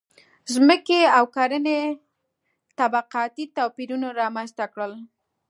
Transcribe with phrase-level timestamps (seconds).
[0.53, 1.79] •ځمکې او کرنې
[2.79, 4.93] طبقاتي توپیرونه رامنځته کړل.